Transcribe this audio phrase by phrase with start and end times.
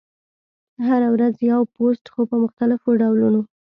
[0.87, 3.41] هره ورځ یو پوسټ، خو په مختلفو ډولونو: